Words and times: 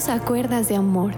Juntos 0.00 0.22
a 0.22 0.24
cuerdas 0.24 0.68
de 0.68 0.76
amor. 0.76 1.12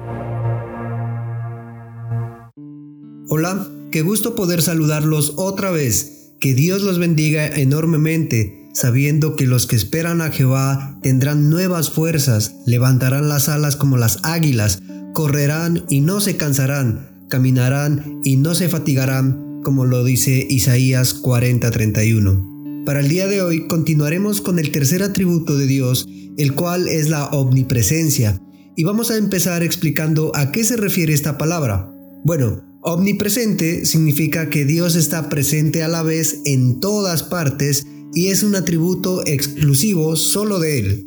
Hola, 3.28 3.68
qué 3.92 4.02
gusto 4.02 4.34
poder 4.34 4.60
saludarlos 4.60 5.34
otra 5.36 5.70
vez. 5.70 6.32
Que 6.40 6.54
Dios 6.54 6.82
los 6.82 6.98
bendiga 6.98 7.46
enormemente, 7.46 8.70
sabiendo 8.72 9.36
que 9.36 9.46
los 9.46 9.66
que 9.66 9.76
esperan 9.76 10.20
a 10.20 10.30
Jehová 10.30 10.98
tendrán 11.00 11.48
nuevas 11.48 11.90
fuerzas, 11.90 12.56
levantarán 12.66 13.28
las 13.28 13.48
alas 13.48 13.76
como 13.76 13.98
las 13.98 14.18
águilas, 14.24 14.82
correrán 15.12 15.84
y 15.88 16.00
no 16.00 16.20
se 16.20 16.36
cansarán, 16.36 17.26
caminarán 17.28 18.20
y 18.24 18.36
no 18.36 18.54
se 18.56 18.68
fatigarán, 18.68 19.60
como 19.62 19.84
lo 19.84 20.02
dice 20.02 20.44
Isaías 20.48 21.14
40:31. 21.14 22.84
Para 22.84 22.98
el 22.98 23.08
día 23.08 23.28
de 23.28 23.42
hoy 23.42 23.68
continuaremos 23.68 24.40
con 24.40 24.58
el 24.58 24.72
tercer 24.72 25.04
atributo 25.04 25.56
de 25.56 25.66
Dios, 25.66 26.08
el 26.36 26.54
cual 26.54 26.88
es 26.88 27.10
la 27.10 27.26
omnipresencia, 27.26 28.40
y 28.76 28.84
vamos 28.84 29.10
a 29.10 29.16
empezar 29.16 29.62
explicando 29.62 30.32
a 30.34 30.52
qué 30.52 30.64
se 30.64 30.76
refiere 30.76 31.12
esta 31.12 31.38
palabra. 31.38 31.92
Bueno, 32.24 32.62
omnipresente 32.82 33.84
significa 33.84 34.48
que 34.48 34.64
Dios 34.64 34.96
está 34.96 35.28
presente 35.28 35.82
a 35.82 35.88
la 35.88 36.02
vez 36.02 36.40
en 36.44 36.80
todas 36.80 37.22
partes 37.22 37.86
y 38.14 38.28
es 38.28 38.42
un 38.42 38.54
atributo 38.54 39.26
exclusivo 39.26 40.16
solo 40.16 40.58
de 40.58 40.78
Él. 40.78 41.06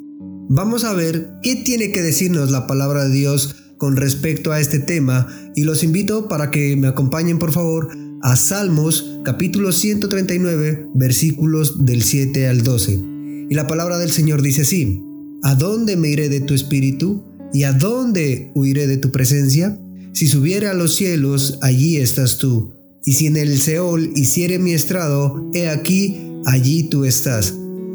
Vamos 0.50 0.84
a 0.84 0.94
ver 0.94 1.32
qué 1.42 1.56
tiene 1.56 1.92
que 1.92 2.02
decirnos 2.02 2.52
la 2.52 2.68
palabra 2.68 3.06
de 3.06 3.14
Dios 3.14 3.56
con 3.78 3.96
respecto 3.96 4.52
a 4.52 4.60
este 4.60 4.80
tema 4.80 5.28
y 5.56 5.64
los 5.64 5.84
invito 5.84 6.28
para 6.28 6.52
que 6.52 6.76
me 6.76 6.88
acompañen 6.88 7.40
por 7.40 7.52
favor 7.52 7.90
a 8.22 8.36
Salmos 8.36 9.20
capítulo 9.24 9.72
139 9.72 10.88
versículos 10.94 11.86
del 11.86 12.04
7 12.04 12.48
al 12.48 12.64
12. 12.64 13.00
Y 13.50 13.54
la 13.54 13.68
palabra 13.68 13.98
del 13.98 14.12
Señor 14.12 14.42
dice 14.42 14.62
así, 14.62 15.02
¿A 15.44 15.54
dónde 15.54 15.96
me 15.96 16.10
iré 16.10 16.30
de 16.30 16.42
tu 16.42 16.54
espíritu? 16.54 17.24
¿Y 17.56 17.64
a 17.64 17.72
dónde 17.72 18.52
huiré 18.54 18.86
de 18.86 18.98
tu 18.98 19.12
presencia? 19.12 19.80
Si 20.12 20.28
subiere 20.28 20.68
a 20.68 20.74
los 20.74 20.94
cielos, 20.94 21.58
allí 21.62 21.96
estás 21.96 22.38
tú. 22.38 22.74
Y 23.06 23.14
si 23.14 23.28
en 23.28 23.38
el 23.38 23.62
Seol 23.62 24.12
hiciere 24.14 24.60
mi 24.60 24.74
estrado, 24.74 25.50
he 25.54 25.70
aquí, 25.70 26.18
allí 26.46 26.84
tú 26.84 27.06
estás. 27.06 27.54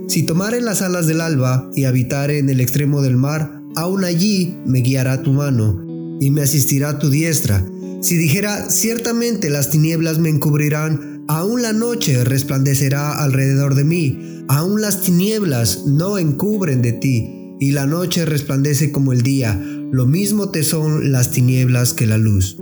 Si 0.08 0.22
tomare 0.22 0.62
las 0.62 0.80
alas 0.80 1.06
del 1.06 1.20
alba 1.20 1.70
y 1.76 1.84
habitare 1.84 2.38
en 2.38 2.48
el 2.48 2.58
extremo 2.58 3.02
del 3.02 3.18
mar, 3.18 3.60
aún 3.76 4.04
allí 4.04 4.56
me 4.64 4.78
guiará 4.78 5.22
tu 5.22 5.34
mano, 5.34 5.84
y 6.22 6.30
me 6.30 6.40
asistirá 6.40 6.98
tu 6.98 7.10
diestra 7.10 7.62
si 8.00 8.16
dijera, 8.16 8.70
ciertamente 8.70 9.50
las 9.50 9.68
tinieblas 9.68 10.18
me 10.18 10.30
encubrirán, 10.30 11.24
aún 11.28 11.60
la 11.60 11.74
noche 11.74 12.24
resplandecerá 12.24 13.22
alrededor 13.22 13.74
de 13.74 13.84
mí, 13.84 14.42
aún 14.48 14.80
las 14.80 15.02
tinieblas 15.02 15.84
no 15.86 16.16
encubren 16.16 16.80
de 16.80 16.92
ti, 16.92 17.39
y 17.60 17.72
la 17.72 17.86
noche 17.86 18.24
resplandece 18.24 18.90
como 18.90 19.12
el 19.12 19.22
día, 19.22 19.62
lo 19.92 20.06
mismo 20.06 20.50
te 20.50 20.64
son 20.64 21.12
las 21.12 21.30
tinieblas 21.30 21.92
que 21.92 22.06
la 22.06 22.16
luz. 22.16 22.56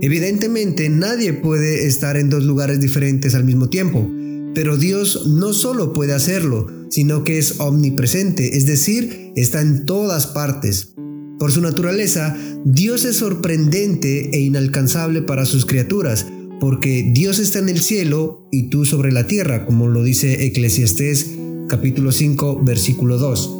Evidentemente 0.00 0.88
nadie 0.88 1.32
puede 1.32 1.86
estar 1.86 2.16
en 2.16 2.30
dos 2.30 2.44
lugares 2.44 2.80
diferentes 2.80 3.34
al 3.34 3.42
mismo 3.42 3.68
tiempo, 3.68 4.08
pero 4.54 4.76
Dios 4.76 5.26
no 5.26 5.52
solo 5.52 5.92
puede 5.92 6.14
hacerlo, 6.14 6.68
sino 6.88 7.24
que 7.24 7.38
es 7.38 7.58
omnipresente, 7.58 8.56
es 8.56 8.64
decir, 8.64 9.32
está 9.34 9.60
en 9.60 9.84
todas 9.84 10.28
partes. 10.28 10.94
Por 11.38 11.50
su 11.50 11.60
naturaleza, 11.60 12.36
Dios 12.64 13.04
es 13.04 13.16
sorprendente 13.16 14.30
e 14.32 14.40
inalcanzable 14.40 15.20
para 15.20 15.46
sus 15.46 15.66
criaturas, 15.66 16.26
porque 16.60 17.10
Dios 17.12 17.40
está 17.40 17.58
en 17.58 17.68
el 17.68 17.80
cielo 17.80 18.48
y 18.52 18.68
tú 18.68 18.84
sobre 18.84 19.10
la 19.10 19.26
tierra, 19.26 19.66
como 19.66 19.88
lo 19.88 20.04
dice 20.04 20.46
Eclesiastés 20.46 21.34
capítulo 21.68 22.12
5 22.12 22.62
versículo 22.64 23.18
2. 23.18 23.57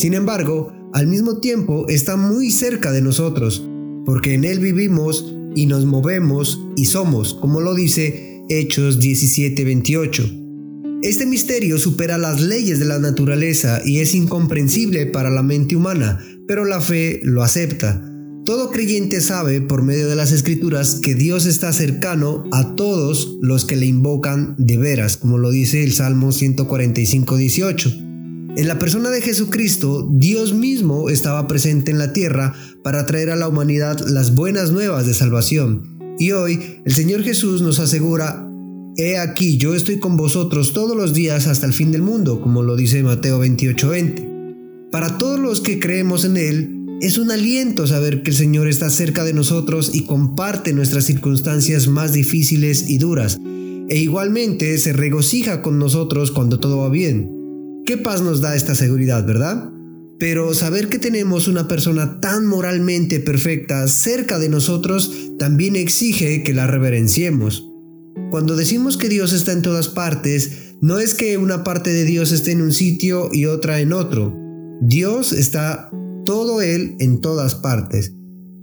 Sin 0.00 0.14
embargo, 0.14 0.72
al 0.94 1.08
mismo 1.08 1.40
tiempo 1.40 1.84
está 1.90 2.16
muy 2.16 2.50
cerca 2.50 2.90
de 2.90 3.02
nosotros, 3.02 3.62
porque 4.06 4.32
en 4.32 4.46
Él 4.46 4.58
vivimos 4.58 5.36
y 5.54 5.66
nos 5.66 5.84
movemos 5.84 6.58
y 6.74 6.86
somos, 6.86 7.34
como 7.34 7.60
lo 7.60 7.74
dice 7.74 8.40
Hechos 8.48 8.98
17:28. 8.98 11.02
Este 11.02 11.26
misterio 11.26 11.76
supera 11.76 12.16
las 12.16 12.40
leyes 12.40 12.78
de 12.78 12.86
la 12.86 12.98
naturaleza 12.98 13.82
y 13.84 13.98
es 13.98 14.14
incomprensible 14.14 15.04
para 15.04 15.28
la 15.28 15.42
mente 15.42 15.76
humana, 15.76 16.18
pero 16.48 16.64
la 16.64 16.80
fe 16.80 17.20
lo 17.22 17.42
acepta. 17.42 18.02
Todo 18.46 18.70
creyente 18.70 19.20
sabe 19.20 19.60
por 19.60 19.82
medio 19.82 20.08
de 20.08 20.16
las 20.16 20.32
escrituras 20.32 20.94
que 20.94 21.14
Dios 21.14 21.44
está 21.44 21.74
cercano 21.74 22.44
a 22.52 22.74
todos 22.74 23.36
los 23.42 23.66
que 23.66 23.76
le 23.76 23.84
invocan 23.84 24.54
de 24.56 24.78
veras, 24.78 25.18
como 25.18 25.36
lo 25.36 25.50
dice 25.50 25.84
el 25.84 25.92
Salmo 25.92 26.32
145, 26.32 27.36
18. 27.36 28.09
En 28.56 28.66
la 28.66 28.78
persona 28.78 29.10
de 29.10 29.22
Jesucristo, 29.22 30.08
Dios 30.10 30.54
mismo 30.54 31.08
estaba 31.08 31.46
presente 31.46 31.92
en 31.92 31.98
la 31.98 32.12
tierra 32.12 32.54
para 32.82 33.06
traer 33.06 33.30
a 33.30 33.36
la 33.36 33.46
humanidad 33.46 34.00
las 34.08 34.34
buenas 34.34 34.72
nuevas 34.72 35.06
de 35.06 35.14
salvación. 35.14 35.98
Y 36.18 36.32
hoy 36.32 36.80
el 36.84 36.92
Señor 36.92 37.22
Jesús 37.22 37.62
nos 37.62 37.78
asegura 37.78 38.46
He 38.96 39.18
aquí, 39.18 39.56
yo 39.56 39.74
estoy 39.74 39.98
con 39.98 40.16
vosotros 40.16 40.72
todos 40.72 40.96
los 40.96 41.14
días 41.14 41.46
hasta 41.46 41.64
el 41.64 41.72
fin 41.72 41.92
del 41.92 42.02
mundo, 42.02 42.40
como 42.40 42.62
lo 42.62 42.74
dice 42.74 43.02
Mateo 43.04 43.38
28:20. 43.38 44.90
Para 44.90 45.16
todos 45.16 45.38
los 45.38 45.60
que 45.60 45.78
creemos 45.78 46.24
en 46.24 46.36
Él, 46.36 46.86
es 47.00 47.16
un 47.16 47.30
aliento 47.30 47.86
saber 47.86 48.22
que 48.22 48.30
el 48.30 48.36
Señor 48.36 48.66
está 48.66 48.90
cerca 48.90 49.22
de 49.22 49.32
nosotros 49.32 49.92
y 49.94 50.04
comparte 50.04 50.72
nuestras 50.72 51.04
circunstancias 51.04 51.86
más 51.86 52.12
difíciles 52.12 52.90
y 52.90 52.98
duras, 52.98 53.38
e 53.88 53.96
igualmente 53.98 54.76
se 54.76 54.92
regocija 54.92 55.62
con 55.62 55.78
nosotros 55.78 56.32
cuando 56.32 56.58
todo 56.58 56.78
va 56.78 56.88
bien. 56.90 57.39
¿Qué 57.86 57.96
paz 57.96 58.22
nos 58.22 58.40
da 58.40 58.54
esta 58.54 58.74
seguridad, 58.74 59.26
verdad? 59.26 59.70
Pero 60.18 60.52
saber 60.54 60.88
que 60.88 60.98
tenemos 60.98 61.48
una 61.48 61.66
persona 61.66 62.20
tan 62.20 62.46
moralmente 62.46 63.20
perfecta 63.20 63.88
cerca 63.88 64.38
de 64.38 64.48
nosotros 64.48 65.12
también 65.38 65.76
exige 65.76 66.42
que 66.42 66.52
la 66.52 66.66
reverenciemos. 66.66 67.66
Cuando 68.30 68.54
decimos 68.54 68.96
que 68.96 69.08
Dios 69.08 69.32
está 69.32 69.52
en 69.52 69.62
todas 69.62 69.88
partes, 69.88 70.74
no 70.82 70.98
es 70.98 71.14
que 71.14 71.38
una 71.38 71.64
parte 71.64 71.90
de 71.90 72.04
Dios 72.04 72.32
esté 72.32 72.52
en 72.52 72.62
un 72.62 72.72
sitio 72.72 73.30
y 73.32 73.46
otra 73.46 73.80
en 73.80 73.92
otro. 73.92 74.36
Dios 74.82 75.32
está 75.32 75.90
todo 76.24 76.60
Él 76.62 76.96
en 77.00 77.20
todas 77.20 77.54
partes. 77.54 78.12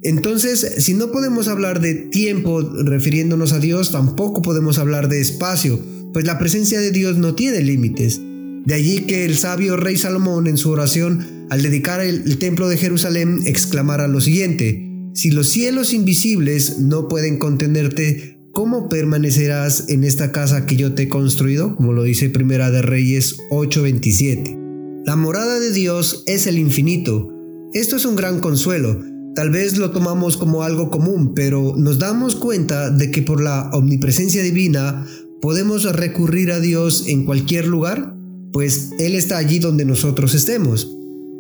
Entonces, 0.04 0.76
si 0.78 0.94
no 0.94 1.12
podemos 1.12 1.48
hablar 1.48 1.82
de 1.82 1.96
tiempo 1.96 2.62
refiriéndonos 2.62 3.52
a 3.52 3.60
Dios, 3.60 3.92
tampoco 3.92 4.42
podemos 4.42 4.78
hablar 4.78 5.10
de 5.10 5.20
espacio, 5.20 5.80
pues 6.14 6.26
la 6.26 6.38
presencia 6.38 6.80
de 6.80 6.92
Dios 6.92 7.18
no 7.18 7.36
tiene 7.36 7.62
límites. 7.62 8.22
De 8.68 8.74
allí 8.74 9.04
que 9.04 9.24
el 9.24 9.38
sabio 9.38 9.78
rey 9.78 9.96
Salomón 9.96 10.46
en 10.46 10.58
su 10.58 10.70
oración, 10.72 11.48
al 11.50 11.62
dedicar 11.62 12.02
el, 12.02 12.38
templo 12.38 12.68
de 12.68 12.76
Jerusalén, 12.76 13.40
exclamara 13.46 14.10
lo 14.10 14.20
siguiente, 14.20 14.92
si 15.14 15.32
los 15.32 15.48
cielos 15.48 15.94
invisibles 15.94 16.80
no 16.80 17.08
pueden 17.08 17.40
contenerte, 17.40 18.34
¿Cómo 18.52 18.90
permanecerás 18.90 19.88
en 19.88 20.04
esta 20.04 20.32
casa 20.32 20.66
que 20.66 20.78
yo 20.78 20.96
te 20.96 21.04
he 21.04 21.10
construido? 21.10 21.76
Como 21.76 21.94
lo 21.94 22.02
dice 22.02 22.32
Primera 22.32 22.72
de 22.72 22.82
Reyes 22.82 23.38
8:27. 23.52 24.58
La 25.06 25.16
morada 25.16 25.60
de 25.60 25.72
Dios 25.72 26.24
es 26.26 26.48
el 26.48 26.58
infinito. 26.58 27.30
Esto 27.76 27.98
es 27.98 28.06
un 28.06 28.16
gran 28.16 28.40
consuelo. 28.40 29.00
Tal 29.36 29.52
vez 29.52 29.78
lo 29.78 29.92
tomamos 29.92 30.38
como 30.38 30.64
algo 30.64 30.90
común, 30.90 31.36
pero 31.36 31.76
nos 31.78 32.00
damos 32.00 32.36
cuenta 32.36 32.90
de 32.90 33.12
que 33.12 33.22
por 33.22 33.44
la 33.44 33.70
omnipresencia 33.74 34.42
divina 34.42 35.06
podemos 35.40 35.84
recurrir 35.96 36.52
a 36.52 36.60
Dios 36.60 37.06
en 37.08 37.26
cualquier 37.26 37.68
lugar, 37.68 38.17
pues 38.52 38.92
Él 39.00 39.16
está 39.16 39.38
allí 39.38 39.60
donde 39.60 39.86
nosotros 39.86 40.34
estemos. 40.34 40.90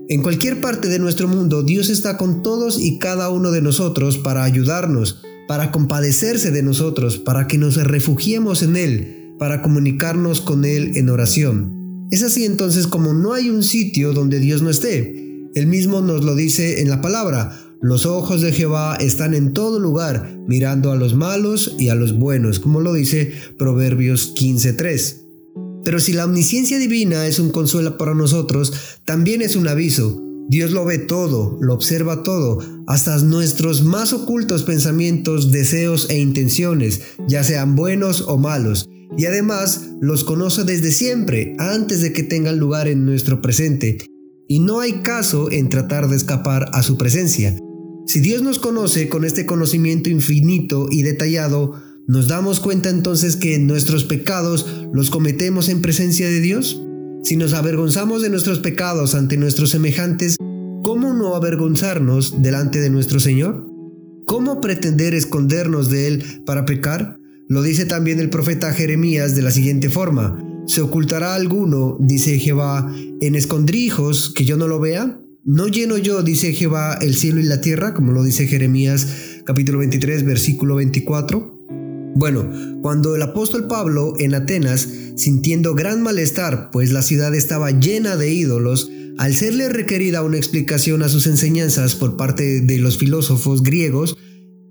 En 0.09 0.21
cualquier 0.21 0.61
parte 0.61 0.87
de 0.87 0.99
nuestro 0.99 1.27
mundo, 1.27 1.63
Dios 1.63 1.89
está 1.89 2.17
con 2.17 2.41
todos 2.41 2.79
y 2.79 2.97
cada 2.97 3.29
uno 3.29 3.51
de 3.51 3.61
nosotros 3.61 4.17
para 4.17 4.43
ayudarnos, 4.43 5.21
para 5.47 5.71
compadecerse 5.71 6.51
de 6.51 6.63
nosotros, 6.63 7.17
para 7.17 7.47
que 7.47 7.57
nos 7.57 7.75
refugiemos 7.75 8.63
en 8.63 8.77
Él, 8.77 9.33
para 9.37 9.61
comunicarnos 9.61 10.39
con 10.39 10.63
Él 10.63 10.93
en 10.95 11.09
oración. 11.09 12.07
Es 12.09 12.23
así 12.23 12.45
entonces 12.45 12.87
como 12.87 13.13
no 13.13 13.33
hay 13.33 13.49
un 13.49 13.63
sitio 13.63 14.13
donde 14.13 14.39
Dios 14.39 14.61
no 14.61 14.69
esté. 14.69 15.49
Él 15.55 15.67
mismo 15.67 16.01
nos 16.01 16.23
lo 16.23 16.35
dice 16.35 16.81
en 16.81 16.89
la 16.89 17.01
palabra, 17.01 17.59
los 17.81 18.05
ojos 18.05 18.41
de 18.41 18.53
Jehová 18.53 18.95
están 18.95 19.33
en 19.33 19.53
todo 19.53 19.79
lugar, 19.79 20.37
mirando 20.47 20.91
a 20.91 20.95
los 20.95 21.15
malos 21.15 21.75
y 21.77 21.89
a 21.89 21.95
los 21.95 22.17
buenos, 22.17 22.59
como 22.59 22.79
lo 22.79 22.93
dice 22.93 23.33
Proverbios 23.57 24.33
15.3. 24.35 25.26
Pero 25.87 26.01
si 26.01 26.11
la 26.11 26.25
omnisciencia 26.25 26.79
divina 26.79 27.27
es 27.27 27.39
un 27.39 27.49
consuelo 27.49 27.97
para 27.97 28.13
nosotros, 28.13 28.73
también 29.05 29.41
es 29.41 29.55
un 29.55 29.69
aviso, 29.69 30.21
Dios 30.49 30.71
lo 30.71 30.83
ve 30.83 30.97
todo, 30.97 31.57
lo 31.61 31.73
observa 31.73 32.23
todo, 32.23 32.59
hasta 32.87 33.17
nuestros 33.19 33.85
más 33.85 34.11
ocultos 34.11 34.63
pensamientos, 34.63 35.49
deseos 35.49 36.09
e 36.09 36.19
intenciones, 36.19 37.03
ya 37.29 37.41
sean 37.45 37.77
buenos 37.77 38.25
o 38.27 38.37
malos, 38.37 38.89
y 39.17 39.27
además 39.27 39.91
los 40.01 40.25
conoce 40.25 40.65
desde 40.65 40.91
siempre, 40.91 41.55
antes 41.57 42.01
de 42.01 42.11
que 42.11 42.23
tengan 42.23 42.59
lugar 42.59 42.89
en 42.89 43.05
nuestro 43.05 43.41
presente, 43.41 43.97
y 44.45 44.59
no 44.59 44.81
hay 44.81 44.91
caso 45.03 45.49
en 45.49 45.69
tratar 45.69 46.09
de 46.09 46.17
escapar 46.17 46.69
a 46.73 46.83
su 46.83 46.97
presencia. 46.97 47.57
Si 48.07 48.19
Dios 48.19 48.41
nos 48.41 48.59
conoce 48.59 49.07
con 49.07 49.23
este 49.23 49.45
conocimiento 49.45 50.09
infinito 50.09 50.87
y 50.91 51.03
detallado, 51.03 51.81
¿nos 52.07 52.29
damos 52.29 52.61
cuenta 52.61 52.89
entonces 52.89 53.35
que 53.35 53.59
nuestros 53.59 54.05
pecados 54.05 54.65
los 54.93 55.09
cometemos 55.09 55.67
en 55.67 55.81
presencia 55.81 56.27
de 56.27 56.39
Dios? 56.39 56.81
Si 57.23 57.35
nos 57.35 57.53
avergonzamos 57.53 58.21
de 58.21 58.29
nuestros 58.29 58.59
pecados 58.59 59.13
ante 59.13 59.35
nuestros 59.35 59.71
semejantes, 59.71 60.37
¿cómo 60.83 61.13
no 61.13 61.35
avergonzarnos 61.35 62.41
delante 62.41 62.79
de 62.79 62.89
nuestro 62.89 63.19
Señor? 63.19 63.67
¿Cómo 64.25 64.61
pretender 64.61 65.13
escondernos 65.13 65.89
de 65.89 66.07
Él 66.07 66.23
para 66.45 66.65
pecar? 66.65 67.17
Lo 67.49 67.61
dice 67.61 67.85
también 67.85 68.19
el 68.19 68.29
profeta 68.29 68.73
Jeremías 68.73 69.35
de 69.35 69.41
la 69.41 69.51
siguiente 69.51 69.89
forma. 69.89 70.41
¿Se 70.67 70.81
ocultará 70.81 71.35
alguno, 71.35 71.97
dice 71.99 72.39
Jehová, 72.39 72.93
en 73.21 73.35
escondrijos 73.35 74.31
que 74.33 74.45
yo 74.45 74.57
no 74.57 74.67
lo 74.67 74.79
vea? 74.79 75.19
¿No 75.43 75.67
lleno 75.67 75.97
yo, 75.97 76.23
dice 76.23 76.53
Jehová, 76.53 76.97
el 77.01 77.15
cielo 77.15 77.39
y 77.39 77.43
la 77.43 77.61
tierra, 77.61 77.93
como 77.93 78.11
lo 78.11 78.23
dice 78.23 78.47
Jeremías 78.47 79.07
capítulo 79.45 79.79
23, 79.79 80.25
versículo 80.25 80.75
24? 80.75 81.56
Bueno, 82.17 82.49
cuando 82.81 83.15
el 83.15 83.21
apóstol 83.21 83.67
Pablo 83.67 84.15
en 84.17 84.33
Atenas, 84.33 84.89
sintiendo 85.15 85.75
gran 85.75 86.01
malestar, 86.01 86.71
pues 86.71 86.91
la 86.91 87.03
ciudad 87.03 87.35
estaba 87.35 87.69
llena 87.69 88.15
de 88.15 88.33
ídolos, 88.33 88.89
al 89.19 89.35
serle 89.35 89.69
requerida 89.69 90.23
una 90.23 90.37
explicación 90.37 91.03
a 91.03 91.09
sus 91.09 91.27
enseñanzas 91.27 91.93
por 91.93 92.17
parte 92.17 92.61
de 92.61 92.79
los 92.79 92.97
filósofos 92.97 93.61
griegos, 93.61 94.17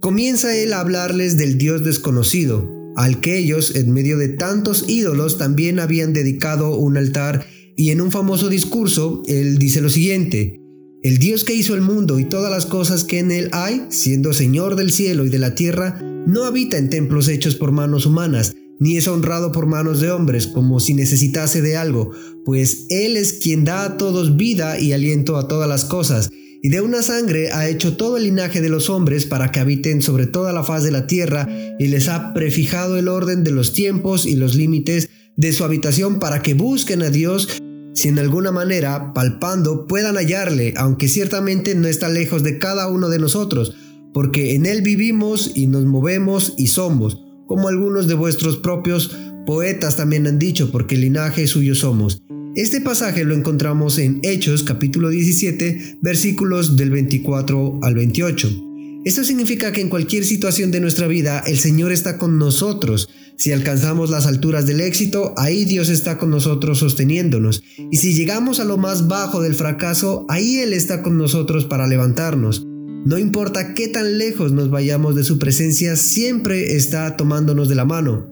comienza 0.01 0.57
él 0.57 0.73
a 0.73 0.81
hablarles 0.81 1.37
del 1.37 1.57
Dios 1.57 1.85
desconocido, 1.85 2.69
al 2.97 3.21
que 3.21 3.39
ellos, 3.39 3.77
en 3.77 3.93
medio 3.93 4.19
de 4.19 4.31
tantos 4.31 4.85
ídolos, 4.89 5.39
también 5.39 5.79
habían 5.79 6.13
dedicado 6.13 6.75
un 6.75 6.97
altar, 6.97 7.47
y 7.77 7.91
en 7.91 8.01
un 8.01 8.11
famoso 8.11 8.49
discurso, 8.49 9.23
él 9.29 9.59
dice 9.59 9.81
lo 9.81 9.89
siguiente, 9.89 10.61
el 11.03 11.19
Dios 11.19 11.45
que 11.45 11.55
hizo 11.55 11.75
el 11.75 11.83
mundo 11.83 12.19
y 12.19 12.25
todas 12.25 12.51
las 12.51 12.67
cosas 12.67 13.05
que 13.05 13.19
en 13.19 13.31
él 13.31 13.49
hay, 13.53 13.87
siendo 13.91 14.33
Señor 14.33 14.77
del 14.77 14.93
cielo 14.93 15.25
y 15.25 15.29
de 15.29 15.39
la 15.39 15.55
tierra, 15.55 16.01
no 16.27 16.45
habita 16.45 16.79
en 16.79 16.91
templos 16.91 17.29
hechos 17.29 17.55
por 17.55 17.71
manos 17.71 18.07
humanas, 18.07 18.55
ni 18.79 18.97
es 18.97 19.07
honrado 19.09 19.53
por 19.53 19.67
manos 19.67 20.01
de 20.01 20.11
hombres, 20.11 20.47
como 20.47 20.81
si 20.81 20.95
necesitase 20.95 21.63
de 21.63 21.77
algo, 21.77 22.11
pues 22.45 22.87
Él 22.89 23.17
es 23.17 23.35
quien 23.35 23.65
da 23.65 23.85
a 23.85 23.97
todos 23.97 24.37
vida 24.37 24.79
y 24.81 24.93
aliento 24.93 25.37
a 25.37 25.49
todas 25.49 25.69
las 25.69 25.85
cosas, 25.85 26.31
y 26.63 26.69
de 26.69 26.81
una 26.81 27.03
sangre 27.03 27.53
ha 27.53 27.69
hecho 27.69 27.97
todo 27.97 28.17
el 28.17 28.25
linaje 28.25 28.61
de 28.61 28.69
los 28.69 28.91
hombres 28.91 29.27
para 29.27 29.53
que 29.53 29.61
habiten 29.61 30.03
sobre 30.03 30.27
toda 30.27 30.53
la 30.53 30.65
faz 30.65 30.83
de 30.83 30.91
la 30.91 31.07
tierra, 31.07 31.49
y 31.79 31.87
les 31.87 32.09
ha 32.09 32.35
prefijado 32.35 32.99
el 32.99 33.09
orden 33.09 33.45
de 33.45 33.53
los 33.53 33.73
tiempos 33.73 34.27
y 34.27 34.35
los 34.35 34.55
límites 34.55 35.09
de 35.37 35.53
su 35.53 35.65
habitación 35.65 36.19
para 36.19 36.43
que 36.43 36.55
busquen 36.55 37.03
a 37.03 37.11
Dios 37.11 37.63
si 37.97 38.09
en 38.09 38.19
alguna 38.19 38.53
manera, 38.53 39.15
palpando, 39.15 39.87
puedan 39.87 40.17
hallarle, 40.17 40.75
aunque 40.77 41.09
ciertamente 41.09 41.75
no 41.75 41.89
está 41.89 42.11
lejos 42.11 42.43
de 42.43 42.59
cada 42.59 42.89
uno 42.89 43.09
de 43.09 43.19
nosotros, 43.19 43.75
porque 44.13 44.55
en 44.55 44.67
Él 44.67 44.83
vivimos 44.83 45.53
y 45.55 45.67
nos 45.67 45.87
movemos 45.87 46.53
y 46.59 46.67
somos, 46.67 47.23
como 47.47 47.69
algunos 47.69 48.07
de 48.07 48.13
vuestros 48.13 48.59
propios 48.59 49.17
poetas 49.47 49.97
también 49.97 50.27
han 50.27 50.39
dicho, 50.39 50.71
porque 50.71 50.99
linaje 50.99 51.47
suyo 51.47 51.75
somos. 51.75 52.23
Este 52.55 52.83
pasaje 52.83 53.25
lo 53.25 53.35
encontramos 53.35 53.99
en 53.99 54.21
Hechos 54.23 54.63
capítulo 54.63 55.09
17 55.09 55.99
versículos 56.03 56.77
del 56.77 56.91
24 56.91 57.81
al 57.83 57.95
28. 57.95 58.66
Esto 59.07 59.23
significa 59.23 59.71
que 59.71 59.81
en 59.81 59.89
cualquier 59.89 60.25
situación 60.25 60.73
de 60.73 60.81
nuestra 60.81 61.07
vida 61.07 61.39
el 61.47 61.59
Señor 61.61 61.93
está 61.93 62.19
con 62.19 62.41
nosotros. 62.41 63.09
Si 63.37 63.53
alcanzamos 63.53 64.11
las 64.11 64.27
alturas 64.27 64.67
del 64.67 64.81
éxito, 64.81 65.33
ahí 65.37 65.65
Dios 65.65 65.91
está 65.91 66.19
con 66.19 66.29
nosotros 66.29 66.81
sosteniéndonos. 66.81 67.63
Y 67.93 67.99
si 67.99 68.15
llegamos 68.15 68.59
a 68.59 68.65
lo 68.65 68.79
más 68.79 69.07
bajo 69.07 69.41
del 69.41 69.55
fracaso, 69.55 70.27
ahí 70.29 70.59
Él 70.59 70.73
está 70.73 71.05
con 71.05 71.19
nosotros 71.19 71.67
para 71.67 71.87
levantarnos. 71.87 72.67
No 73.05 73.17
importa 73.17 73.75
qué 73.75 73.87
tan 73.87 74.19
lejos 74.19 74.51
nos 74.51 74.71
vayamos 74.71 75.15
de 75.15 75.23
su 75.23 75.39
presencia, 75.39 75.95
siempre 75.95 76.75
está 76.75 77.17
tomándonos 77.17 77.69
de 77.69 77.77
la 77.77 77.85
mano. 77.85 78.27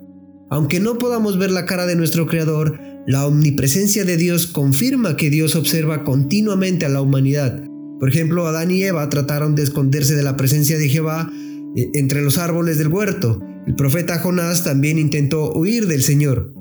Aunque 0.51 0.81
no 0.81 0.99
podamos 0.99 1.39
ver 1.39 1.53
la 1.53 1.67
cara 1.67 1.87
de 1.87 1.95
nuestro 1.95 2.27
Creador, 2.27 2.81
la 3.07 3.29
omnipresencia 3.29 4.05
de 4.05 4.17
Dios 4.17 4.49
confirma 4.49 5.17
que 5.17 5.31
Dios 5.31 5.55
observa 5.55 6.03
continuamente 6.03 6.85
a 6.85 6.89
la 6.89 7.01
humanidad. 7.01 7.63
Por 8.01 8.09
ejemplo, 8.09 8.47
Adán 8.47 8.71
y 8.71 8.83
Eva 8.83 9.09
trataron 9.09 9.55
de 9.55 9.63
esconderse 9.63 10.15
de 10.15 10.23
la 10.23 10.37
presencia 10.37 10.79
de 10.79 10.89
Jehová 10.89 11.31
eh, 11.77 11.91
entre 11.95 12.23
los 12.23 12.39
árboles 12.39 12.79
del 12.79 12.89
huerto. 12.89 13.41
El 13.67 13.75
profeta 13.75 14.19
Jonás 14.19 14.65
también 14.65 14.99
intentó 14.99 15.53
huir 15.53 15.87
del 15.87 16.03
Señor. 16.03 16.53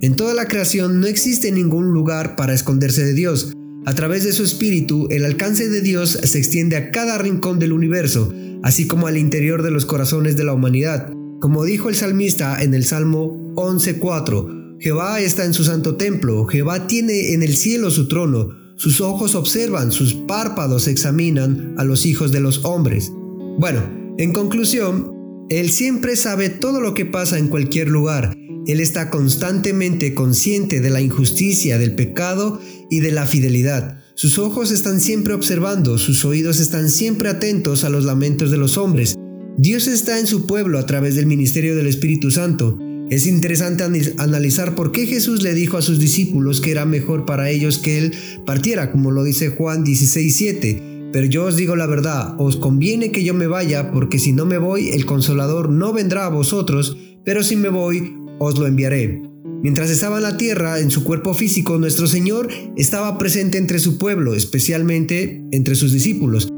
En 0.00 0.14
toda 0.14 0.34
la 0.34 0.46
creación 0.46 1.00
no 1.00 1.06
existe 1.06 1.52
ningún 1.52 1.92
lugar 1.92 2.36
para 2.36 2.54
esconderse 2.54 3.04
de 3.04 3.14
Dios. 3.14 3.52
A 3.86 3.94
través 3.94 4.24
de 4.24 4.32
su 4.32 4.42
espíritu, 4.42 5.06
el 5.10 5.24
alcance 5.24 5.68
de 5.68 5.80
Dios 5.80 6.18
se 6.22 6.38
extiende 6.38 6.76
a 6.76 6.90
cada 6.90 7.18
rincón 7.18 7.58
del 7.58 7.72
universo, 7.72 8.32
así 8.62 8.86
como 8.86 9.06
al 9.06 9.16
interior 9.16 9.62
de 9.62 9.70
los 9.70 9.86
corazones 9.86 10.36
de 10.36 10.44
la 10.44 10.52
humanidad. 10.52 11.12
Como 11.40 11.64
dijo 11.64 11.88
el 11.88 11.94
salmista 11.94 12.62
en 12.62 12.74
el 12.74 12.84
Salmo 12.84 13.54
11.4, 13.54 14.78
Jehová 14.80 15.20
está 15.20 15.44
en 15.44 15.54
su 15.54 15.64
santo 15.64 15.96
templo, 15.96 16.46
Jehová 16.46 16.86
tiene 16.86 17.32
en 17.32 17.42
el 17.42 17.56
cielo 17.56 17.90
su 17.90 18.08
trono, 18.08 18.50
sus 18.76 19.00
ojos 19.00 19.34
observan, 19.34 19.90
sus 19.90 20.14
párpados 20.14 20.86
examinan 20.86 21.74
a 21.78 21.84
los 21.84 22.06
hijos 22.06 22.32
de 22.32 22.40
los 22.40 22.64
hombres. 22.64 23.10
Bueno, 23.58 23.82
en 24.18 24.32
conclusión, 24.32 25.46
Él 25.48 25.70
siempre 25.70 26.16
sabe 26.16 26.48
todo 26.48 26.80
lo 26.80 26.94
que 26.94 27.06
pasa 27.06 27.38
en 27.38 27.48
cualquier 27.48 27.88
lugar 27.88 28.36
él 28.66 28.80
está 28.80 29.10
constantemente 29.10 30.12
consciente 30.12 30.80
de 30.80 30.90
la 30.90 31.00
injusticia, 31.00 31.78
del 31.78 31.94
pecado 31.94 32.60
y 32.90 32.98
de 32.98 33.12
la 33.12 33.26
fidelidad. 33.26 34.00
Sus 34.14 34.38
ojos 34.38 34.72
están 34.72 35.00
siempre 35.00 35.34
observando, 35.34 35.98
sus 35.98 36.24
oídos 36.24 36.58
están 36.58 36.90
siempre 36.90 37.28
atentos 37.28 37.84
a 37.84 37.90
los 37.90 38.04
lamentos 38.04 38.50
de 38.50 38.56
los 38.56 38.76
hombres. 38.76 39.14
Dios 39.56 39.86
está 39.86 40.18
en 40.18 40.26
su 40.26 40.46
pueblo 40.46 40.78
a 40.78 40.86
través 40.86 41.14
del 41.14 41.26
ministerio 41.26 41.76
del 41.76 41.86
Espíritu 41.86 42.30
Santo. 42.30 42.76
Es 43.08 43.28
interesante 43.28 43.84
analizar 44.18 44.74
por 44.74 44.90
qué 44.90 45.06
Jesús 45.06 45.44
le 45.44 45.54
dijo 45.54 45.76
a 45.76 45.82
sus 45.82 46.00
discípulos 46.00 46.60
que 46.60 46.72
era 46.72 46.84
mejor 46.86 47.24
para 47.24 47.50
ellos 47.50 47.78
que 47.78 47.98
Él 47.98 48.12
partiera, 48.44 48.90
como 48.90 49.12
lo 49.12 49.22
dice 49.22 49.50
Juan 49.50 49.84
16:7. 49.84 51.10
Pero 51.12 51.26
yo 51.26 51.44
os 51.44 51.54
digo 51.54 51.76
la 51.76 51.86
verdad, 51.86 52.34
os 52.38 52.56
conviene 52.56 53.12
que 53.12 53.22
yo 53.22 53.32
me 53.32 53.46
vaya, 53.46 53.92
porque 53.92 54.18
si 54.18 54.32
no 54.32 54.44
me 54.44 54.58
voy, 54.58 54.88
el 54.88 55.06
consolador 55.06 55.70
no 55.70 55.92
vendrá 55.92 56.26
a 56.26 56.30
vosotros, 56.30 56.96
pero 57.24 57.44
si 57.44 57.54
me 57.54 57.68
voy, 57.68 58.16
os 58.40 58.58
lo 58.58 58.66
enviaré. 58.66 59.22
Mientras 59.62 59.88
estaba 59.90 60.16
en 60.16 60.24
la 60.24 60.36
tierra, 60.36 60.80
en 60.80 60.90
su 60.90 61.04
cuerpo 61.04 61.32
físico, 61.32 61.78
nuestro 61.78 62.08
Señor 62.08 62.48
estaba 62.76 63.18
presente 63.18 63.56
entre 63.56 63.78
su 63.78 63.98
pueblo, 63.98 64.34
especialmente 64.34 65.44
entre 65.52 65.76
sus 65.76 65.92
discípulos. 65.92 66.48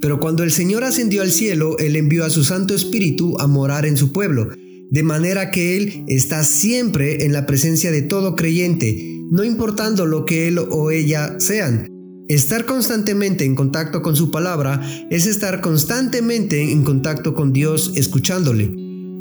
Pero 0.00 0.18
cuando 0.18 0.44
el 0.44 0.50
Señor 0.50 0.82
ascendió 0.82 1.20
al 1.20 1.30
cielo, 1.30 1.76
Él 1.78 1.94
envió 1.94 2.24
a 2.24 2.30
su 2.30 2.42
Santo 2.42 2.74
Espíritu 2.74 3.38
a 3.38 3.46
morar 3.46 3.84
en 3.84 3.98
su 3.98 4.12
pueblo, 4.12 4.48
de 4.90 5.02
manera 5.02 5.50
que 5.50 5.76
Él 5.76 6.04
está 6.08 6.44
siempre 6.44 7.24
en 7.24 7.32
la 7.32 7.46
presencia 7.46 7.92
de 7.92 8.02
todo 8.02 8.34
creyente, 8.34 9.24
no 9.30 9.44
importando 9.44 10.04
lo 10.04 10.24
que 10.24 10.48
Él 10.48 10.58
o 10.58 10.90
ella 10.90 11.36
sean. 11.38 11.86
Estar 12.28 12.64
constantemente 12.64 13.44
en 13.44 13.54
contacto 13.54 14.02
con 14.02 14.14
su 14.14 14.30
palabra 14.30 14.80
es 15.10 15.26
estar 15.26 15.60
constantemente 15.60 16.70
en 16.70 16.82
contacto 16.82 17.34
con 17.34 17.52
Dios 17.52 17.92
escuchándole. 17.96 18.72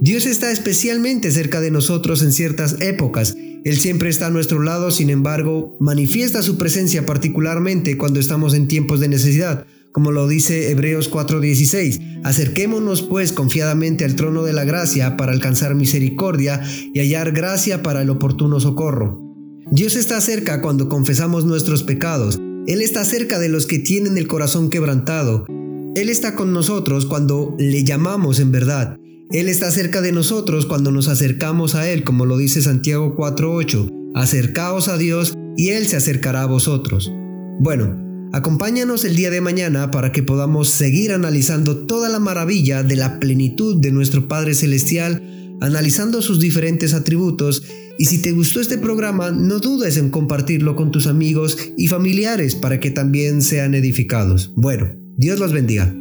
Dios 0.02 0.26
está 0.26 0.52
especialmente 0.52 1.32
cerca 1.32 1.60
de 1.60 1.72
nosotros 1.72 2.22
en 2.22 2.32
ciertas 2.32 2.80
épocas. 2.82 3.36
Él 3.66 3.78
siempre 3.78 4.10
está 4.10 4.28
a 4.28 4.32
nuestro 4.32 4.62
lado, 4.62 4.92
sin 4.92 5.10
embargo, 5.10 5.76
manifiesta 5.80 6.42
su 6.42 6.58
presencia 6.58 7.06
particularmente 7.06 7.98
cuando 7.98 8.20
estamos 8.20 8.54
en 8.54 8.68
tiempos 8.68 9.00
de 9.00 9.10
necesidad, 9.10 9.66
como 9.92 10.12
lo 10.12 10.28
dice 10.28 10.72
Hebreos 10.72 11.10
4:16. 11.10 12.00
Acerquémonos 12.24 13.02
pues 13.02 13.32
confiadamente 13.32 14.06
al 14.06 14.16
trono 14.16 14.44
de 14.44 14.54
la 14.54 14.66
gracia 14.66 15.18
para 15.18 15.32
alcanzar 15.32 15.76
misericordia 15.76 16.62
y 16.94 17.00
hallar 17.00 17.32
gracia 17.32 17.82
para 17.82 18.02
el 18.02 18.10
oportuno 18.10 18.60
socorro. 18.60 19.22
Dios 19.72 19.96
está 19.96 20.20
cerca 20.22 20.62
cuando 20.62 20.90
confesamos 20.90 21.46
nuestros 21.46 21.84
pecados. 21.84 22.40
Él 22.68 22.82
está 22.82 23.06
cerca 23.06 23.40
de 23.40 23.50
los 23.50 23.66
que 23.66 23.80
tienen 23.80 24.18
el 24.18 24.28
corazón 24.28 24.70
quebrantado. 24.70 25.46
Él 25.96 26.10
está 26.10 26.36
con 26.36 26.54
nosotros 26.54 27.06
cuando 27.06 27.56
le 27.58 27.84
llamamos 27.84 28.40
en 28.40 28.52
verdad. 28.52 28.98
Él 29.32 29.48
está 29.48 29.70
cerca 29.70 30.02
de 30.02 30.12
nosotros 30.12 30.66
cuando 30.66 30.92
nos 30.92 31.08
acercamos 31.08 31.76
a 31.76 31.90
Él, 31.90 32.04
como 32.04 32.26
lo 32.26 32.38
dice 32.38 32.62
Santiago 32.62 33.16
4.8. 33.16 34.12
Acercaos 34.16 34.88
a 34.88 34.98
Dios 34.98 35.36
y 35.56 35.70
Él 35.70 35.86
se 35.86 35.98
acercará 35.98 36.44
a 36.44 36.48
vosotros. 36.48 37.12
Bueno, 37.60 38.09
acompáñanos 38.32 39.06
el 39.06 39.16
día 39.16 39.30
de 39.30 39.42
mañana 39.42 39.92
para 39.92 40.12
que 40.12 40.24
podamos 40.24 40.70
seguir 40.70 41.12
analizando 41.12 41.86
toda 41.86 42.10
la 42.10 42.20
maravilla 42.20 42.84
de 42.84 42.96
la 42.96 43.20
plenitud 43.20 43.78
de 43.78 43.92
nuestro 43.92 44.28
Padre 44.28 44.54
Celestial, 44.54 45.58
analizando 45.62 46.22
sus 46.22 46.40
diferentes 46.40 46.94
atributos. 46.94 47.64
Y 47.98 48.06
si 48.06 48.22
te 48.22 48.32
gustó 48.32 48.62
este 48.62 48.78
programa, 48.78 49.32
no 49.32 49.60
dudes 49.60 49.98
en 49.98 50.10
compartirlo 50.10 50.76
con 50.76 50.92
tus 50.92 51.08
amigos 51.08 51.58
y 51.78 51.88
familiares 51.88 52.56
para 52.56 52.80
que 52.80 52.92
también 52.92 53.42
sean 53.42 53.74
edificados. 53.76 54.54
Bueno, 54.56 54.94
Dios 55.18 55.40
los 55.40 55.52
bendiga. 55.52 55.94